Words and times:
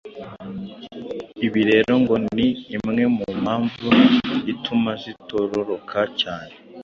Ibi 1.45 1.61
rero 1.69 1.93
ngo 2.01 2.15
ni 2.35 2.47
imwe 2.75 3.03
mu 3.15 3.25
mpamvu 3.41 3.89
ituma 4.53 4.91
zitororoka 5.01 5.99
cyane 6.21 6.53